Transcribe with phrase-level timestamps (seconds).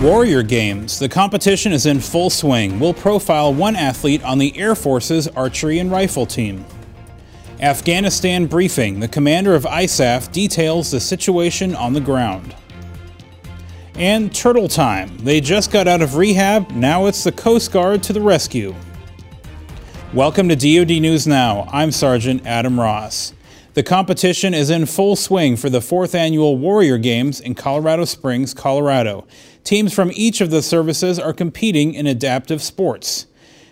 [0.00, 0.98] Warrior Games.
[0.98, 2.80] The competition is in full swing.
[2.80, 6.64] We'll profile one athlete on the Air Force's archery and rifle team.
[7.60, 8.98] Afghanistan briefing.
[8.98, 12.56] The commander of ISAF details the situation on the ground.
[13.94, 15.18] And Turtle Time.
[15.18, 18.74] They just got out of rehab, now it's the Coast Guard to the rescue.
[20.14, 21.68] Welcome to DoD News Now.
[21.70, 23.34] I'm Sergeant Adam Ross.
[23.72, 28.52] The competition is in full swing for the fourth annual Warrior Games in Colorado Springs,
[28.52, 29.28] Colorado.
[29.62, 33.26] Teams from each of the services are competing in adaptive sports.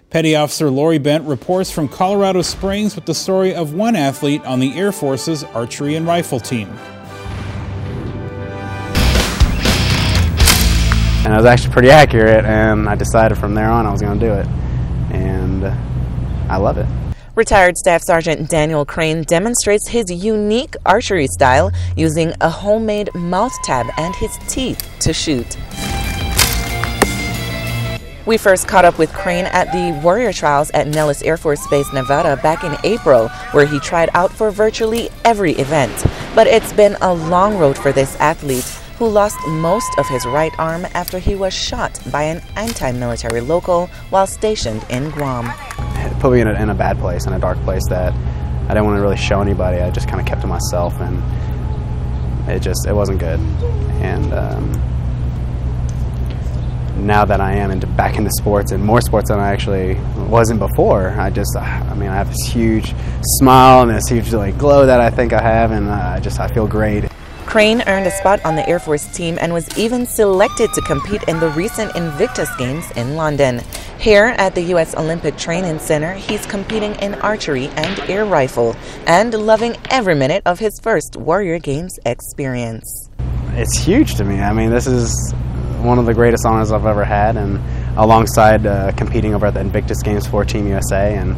[0.08, 4.60] Petty Officer Lori Bent reports from Colorado Springs with the story of one athlete on
[4.60, 6.68] the Air Force's archery and rifle team.
[11.24, 14.20] And I was actually pretty accurate, and I decided from there on I was going
[14.20, 14.46] to do it.
[15.12, 15.66] And
[16.48, 16.86] I love it.
[17.38, 23.86] Retired Staff Sergeant Daniel Crane demonstrates his unique archery style using a homemade mouth tab
[23.96, 25.56] and his teeth to shoot.
[28.26, 31.92] We first caught up with Crane at the Warrior Trials at Nellis Air Force Base,
[31.92, 35.94] Nevada back in April, where he tried out for virtually every event.
[36.34, 38.66] But it's been a long road for this athlete
[38.98, 43.40] who lost most of his right arm after he was shot by an anti military
[43.40, 45.52] local while stationed in Guam
[46.18, 48.84] put me in a, in a bad place, in a dark place that I didn't
[48.84, 49.78] want to really show anybody.
[49.78, 51.22] I just kind of kept to myself, and
[52.50, 53.40] it just it wasn't good.
[54.00, 54.72] And um,
[57.06, 59.94] now that I am into back into sports and more sports than I actually
[60.28, 64.58] wasn't before, I just I mean I have this huge smile and this huge like
[64.58, 67.04] glow that I think I have, and I just I feel great.
[67.46, 71.22] Crane earned a spot on the Air Force team and was even selected to compete
[71.28, 73.62] in the recent Invictus Games in London.
[73.98, 74.94] Here at the U.S.
[74.94, 78.76] Olympic Training Center, he's competing in archery and air rifle
[79.08, 83.10] and loving every minute of his first Warrior Games experience.
[83.54, 84.38] It's huge to me.
[84.38, 85.32] I mean, this is
[85.82, 87.60] one of the greatest honors I've ever had, and
[87.98, 91.36] alongside uh, competing over at the Invictus Games for Team USA, and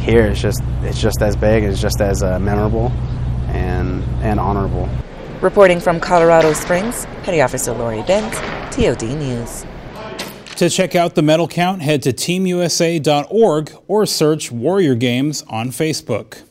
[0.00, 2.88] here it's just it's just as big, it's just as uh, memorable
[3.46, 4.88] and and honorable.
[5.40, 8.32] Reporting from Colorado Springs, Petty Officer Lori Bent,
[8.72, 9.64] DoD News.
[10.56, 16.42] To check out the medal count, head to teamusa.org or search Warrior Games on Facebook.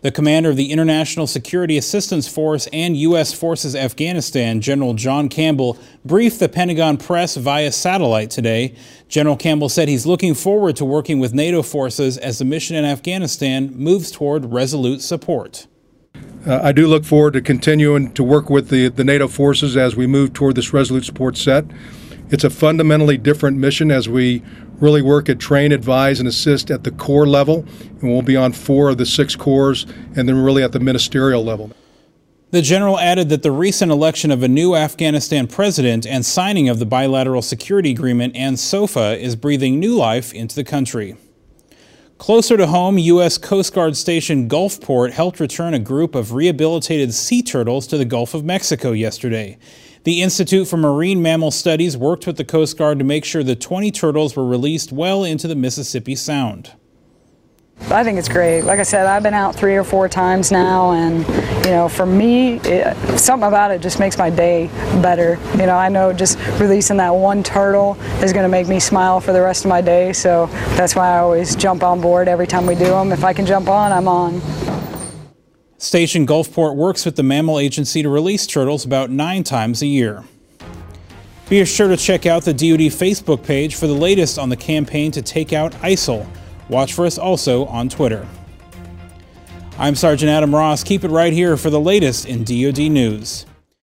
[0.00, 3.32] The commander of the International Security Assistance Force and U.S.
[3.32, 8.76] Forces Afghanistan, General John Campbell, briefed the Pentagon press via satellite today.
[9.08, 12.84] General Campbell said he's looking forward to working with NATO forces as the mission in
[12.84, 15.66] Afghanistan moves toward resolute support.
[16.46, 19.96] Uh, I do look forward to continuing to work with the, the NATO forces as
[19.96, 21.64] we move toward this resolute support set.
[22.28, 24.42] It's a fundamentally different mission as we
[24.80, 27.64] really work at train, advise, and assist at the corps level,
[28.00, 31.44] and we'll be on four of the six corps, and then really at the ministerial
[31.44, 31.70] level.
[32.50, 36.78] The general added that the recent election of a new Afghanistan president and signing of
[36.78, 41.16] the bilateral security agreement and SOFA is breathing new life into the country.
[42.18, 43.36] Closer to home, U.S.
[43.36, 48.32] Coast Guard Station Gulfport helped return a group of rehabilitated sea turtles to the Gulf
[48.32, 49.58] of Mexico yesterday.
[50.04, 53.54] The Institute for Marine Mammal Studies worked with the Coast Guard to make sure the
[53.54, 56.72] 20 turtles were released well into the Mississippi Sound.
[57.88, 58.62] I think it's great.
[58.62, 61.18] Like I said, I've been out three or four times now, and
[61.64, 64.66] you know, for me, it, something about it just makes my day
[65.00, 65.38] better.
[65.52, 69.20] You know, I know just releasing that one turtle is going to make me smile
[69.20, 70.12] for the rest of my day.
[70.12, 73.12] So that's why I always jump on board every time we do them.
[73.12, 74.40] If I can jump on, I'm on.
[75.78, 80.24] Station Gulfport works with the Mammal Agency to release turtles about nine times a year.
[81.48, 85.12] Be sure to check out the DoD Facebook page for the latest on the campaign
[85.12, 86.26] to take out ISIL.
[86.68, 88.26] Watch for us also on Twitter.
[89.78, 90.82] I'm Sergeant Adam Ross.
[90.82, 93.46] Keep it right here for the latest in DoD news.